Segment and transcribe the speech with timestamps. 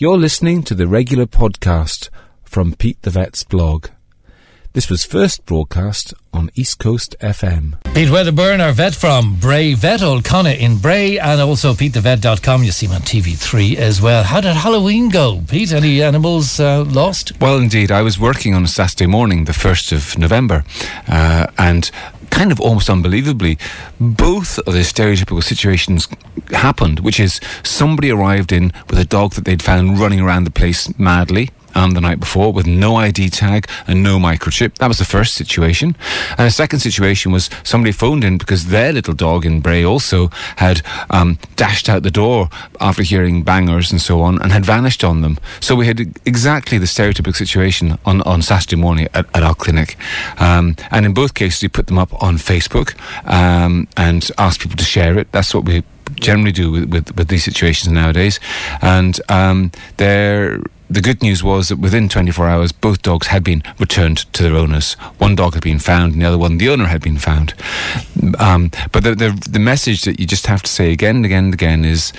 [0.00, 2.08] You're listening to the regular podcast
[2.44, 3.88] from Pete the Vet's blog.
[4.72, 7.82] This was first broadcast on East Coast FM.
[7.94, 12.62] Pete Wedderburn, our vet from Bray Vet, Old Connor in Bray, and also PeteTheVet.com.
[12.62, 14.22] You see him on TV3 as well.
[14.22, 15.72] How did Halloween go, Pete?
[15.72, 17.32] Any animals uh, lost?
[17.40, 17.90] Well, indeed.
[17.90, 20.62] I was working on a Saturday morning, the 1st of November,
[21.08, 21.90] uh, and
[22.38, 23.58] kind of almost unbelievably,
[23.98, 26.06] both of the stereotypical situations
[26.52, 30.50] happened, which is somebody arrived in with a dog that they'd found running around the
[30.52, 34.76] place madly um, the night before with no ID tag and no microchip.
[34.78, 35.96] That was the first situation.
[36.36, 40.28] And the second situation was somebody phoned in because their little dog in Bray also
[40.56, 42.48] had um, dashed out the door
[42.80, 45.38] after hearing bangers and so on and had vanished on them.
[45.60, 49.96] So we had exactly the stereotypical situation on, on Saturday morning at, at our clinic.
[50.38, 52.94] Um, and in both cases, we put them up on Facebook
[53.30, 55.30] um, and asked people to share it.
[55.32, 55.84] That's what we
[56.20, 58.40] generally do with, with, with these situations nowadays.
[58.80, 63.62] And um, they're the good news was that within 24 hours, both dogs had been
[63.78, 64.94] returned to their owners.
[65.18, 67.54] One dog had been found, and the other one, the owner, had been found.
[68.38, 71.44] Um, but the, the, the message that you just have to say again and again
[71.44, 72.12] and again is,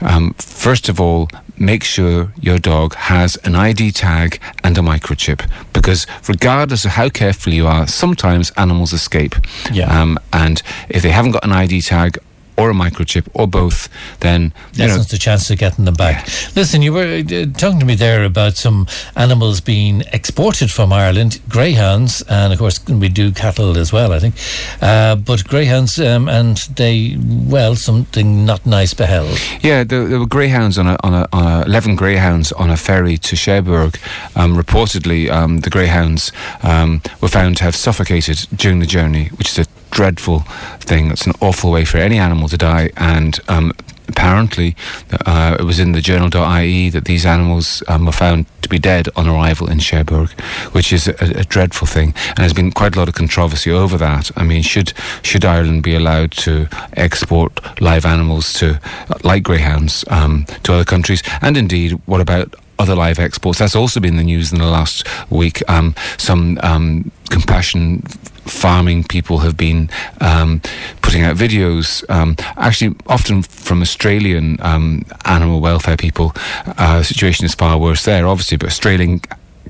[0.00, 5.48] um, first of all, make sure your dog has an ID tag and a microchip
[5.74, 9.34] because regardless of how careful you are, sometimes animals escape.
[9.70, 10.00] Yeah.
[10.00, 12.18] Um, and if they haven't got an ID tag
[12.56, 13.88] or a microchip or both,
[14.20, 16.26] then That's the chance of getting them back.
[16.56, 21.40] Listen, you were uh, talking to me there about some animals being exported from Ireland,
[21.48, 24.34] greyhounds, and of course we do cattle as well, I think.
[24.82, 29.38] Uh, but greyhounds, um, and they, well, something not nice beheld.
[29.62, 32.76] Yeah, there, there were greyhounds on a, on a, on a eleven greyhounds on a
[32.76, 33.98] ferry to Cherbourg.
[34.36, 39.50] Um, reportedly, um, the greyhounds um, were found to have suffocated during the journey, which
[39.50, 40.40] is a dreadful
[40.80, 41.10] thing.
[41.10, 43.72] It's an awful way for any animal to die, and um,
[44.10, 44.76] apparently
[45.24, 49.08] uh, it was in the journal.ie that these animals um, were found to be dead
[49.16, 50.30] on arrival in Cherbourg,
[50.72, 52.12] which is a, a, dreadful thing.
[52.28, 54.30] And there's been quite a lot of controversy over that.
[54.36, 58.80] I mean, should should Ireland be allowed to export live animals to,
[59.22, 61.22] like greyhounds, um, to other countries?
[61.40, 63.58] And indeed, what about other live exports.
[63.58, 65.62] That's also been the news in the last week.
[65.68, 68.02] Um, some um, compassion
[68.46, 70.60] farming people have been um,
[71.02, 76.32] putting out videos, um, actually often from Australian um, animal welfare people.
[76.78, 79.20] Uh, situation is far worse there, obviously, but Australian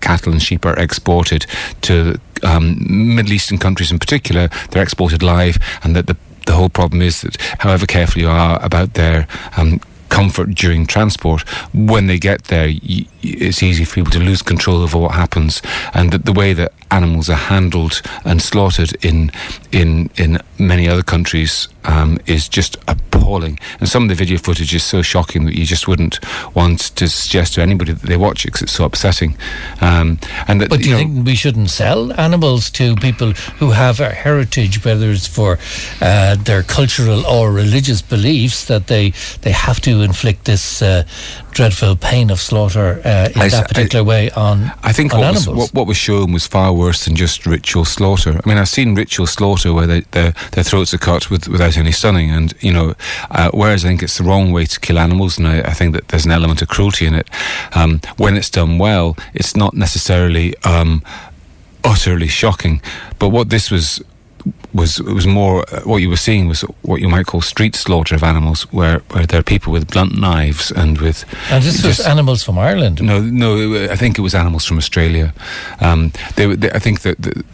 [0.00, 1.44] cattle and sheep are exported
[1.82, 4.48] to um, Middle Eastern countries in particular.
[4.70, 6.16] They're exported live, and that the
[6.46, 9.78] the whole problem is that however careful you are about their um,
[10.20, 11.40] comfort during transport,
[11.72, 12.68] when they get there,
[13.22, 15.62] it's easy for people to lose control over what happens,
[15.94, 19.30] and that the way that animals are handled and slaughtered in
[19.72, 23.58] in in many other countries um, is just appalling.
[23.80, 26.18] And some of the video footage is so shocking that you just wouldn't
[26.54, 29.36] want to suggest to anybody that they watch it because it's so upsetting.
[29.80, 30.18] Um,
[30.48, 34.00] and that, But do you know, think we shouldn't sell animals to people who have
[34.00, 35.58] a heritage, whether it's for
[36.00, 39.12] uh, their cultural or religious beliefs, that they
[39.42, 41.04] they have to inflict this uh,
[41.52, 45.32] dreadful pain of slaughter uh, in I that particular way on I think on what
[45.34, 45.72] was, animals?
[45.72, 48.40] what, what was shown was far worse than just ritual slaughter.
[48.44, 51.80] I mean, I've seen ritual slaughter where they, their their throats are cut with, without
[51.80, 52.94] any stunning, and you know,
[53.30, 55.94] uh, whereas I think it's the wrong way to kill animals, and I, I think
[55.94, 57.28] that there's an element of cruelty in it.
[57.74, 61.02] Um, when it's done well, it's not necessarily um,
[61.84, 62.80] utterly shocking.
[63.18, 64.02] But what this was
[64.72, 67.76] was it was more uh, what you were seeing was what you might call street
[67.76, 71.84] slaughter of animals, where where there are people with blunt knives and with and this
[71.84, 73.02] was animals from Ireland.
[73.02, 73.90] no, no.
[73.92, 75.32] I think it was animals from Australia.
[75.80, 77.22] Um, they, they, I think that.
[77.22, 77.44] The,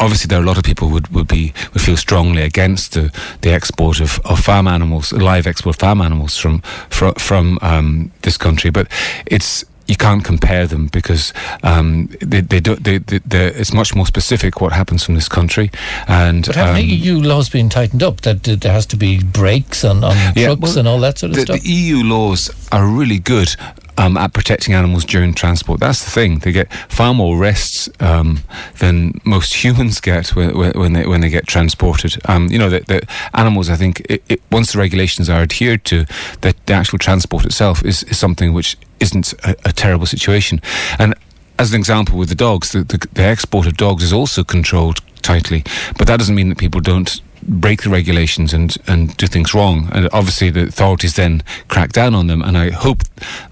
[0.00, 3.12] Obviously, there are a lot of people would, would be would feel strongly against the,
[3.42, 8.10] the export of, of farm animals, live export of farm animals from from, from um,
[8.22, 8.70] this country.
[8.70, 8.88] But
[9.26, 11.34] it's you can't compare them because
[11.64, 12.82] um, they, they don't.
[12.84, 15.70] They, it's much more specific what happens from this country.
[16.06, 19.20] And But haven't um, EU laws been tightened up that uh, there has to be
[19.22, 21.60] brakes on, on Yeah, trucks well, and all that sort of the, stuff?
[21.60, 23.56] the EU laws are really good
[24.00, 25.78] um, at protecting animals during transport.
[25.78, 28.42] That's the thing; they get far more rests um,
[28.78, 32.16] than most humans get when, when they when they get transported.
[32.24, 33.68] Um, you know, the, the animals.
[33.68, 36.06] I think it, it, once the regulations are adhered to,
[36.40, 40.62] that the actual transport itself is, is something which isn't a, a terrible situation.
[40.98, 41.14] And
[41.58, 45.00] as an example, with the dogs, the, the, the export of dogs is also controlled
[45.20, 45.62] tightly,
[45.98, 47.20] but that doesn't mean that people don't
[47.50, 49.88] break the regulations and, and do things wrong.
[49.92, 52.42] And obviously, the authorities then crack down on them.
[52.42, 53.02] And I hope,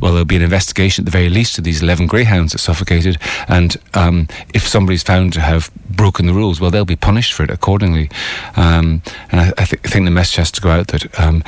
[0.00, 3.18] well, there'll be an investigation at the very least of these 11 greyhounds that suffocated.
[3.46, 7.44] And um, if somebody's found to have broken the rules, well, they'll be punished for
[7.44, 8.10] it accordingly.
[8.56, 11.44] Um, and I, I, th- I think the message has to go out that um,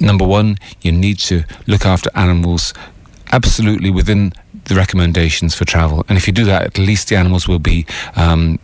[0.00, 2.74] number one, you need to look after animals
[3.30, 4.32] absolutely within
[4.64, 6.04] the recommendations for travel.
[6.08, 7.86] And if you do that, at least the animals will be
[8.16, 8.58] um,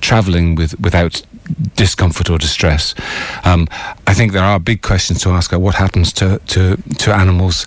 [0.00, 1.22] traveling with without
[1.76, 2.94] discomfort or distress.
[3.44, 3.68] Um,
[4.06, 7.66] I think there are big questions to ask: about what happens to, to, to animals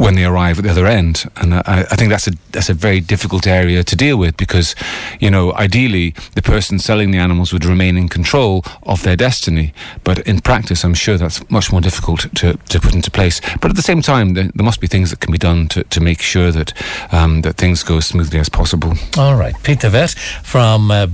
[0.00, 1.30] when they arrive at the other end.
[1.36, 4.74] And I, I, think that's a that's a very difficult area to deal with because,
[5.20, 9.74] you know, ideally the person selling the animals would remain in control of their destiny.
[10.02, 13.40] But in practice, I'm sure that's much more difficult to, to put into place.
[13.60, 15.84] But at the same time, there, there must be things that can be done to,
[15.84, 16.72] to make sure that
[17.12, 18.94] um, that things go as smoothly as possible.
[19.18, 20.12] All right, Pete the vet
[20.42, 21.06] from uh,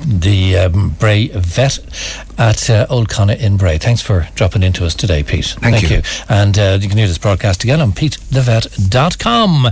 [0.00, 1.80] the um, Bray Vet
[2.38, 3.76] at uh, Old Connor in Bray.
[3.76, 5.56] Thanks for dropping into us today, Pete.
[5.60, 5.96] Thank, Thank you.
[5.98, 6.02] you.
[6.28, 9.70] And uh, you can hear this broadcast again on Pete thevet.com.